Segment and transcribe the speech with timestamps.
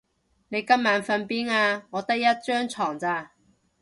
[0.03, 0.07] 你今
[0.81, 1.83] 晚瞓邊啊？
[1.91, 3.33] 我得一張床咋